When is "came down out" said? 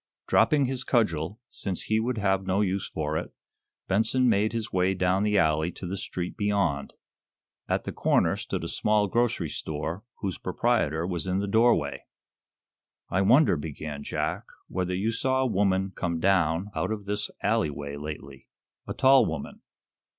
15.95-16.91